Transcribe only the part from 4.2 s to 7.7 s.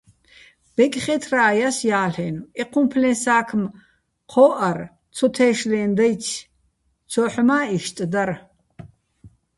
ჴო́ჸარ ცოთე́შლაჲნი̆ დაჲცი̆, ცოჰ̦ მა́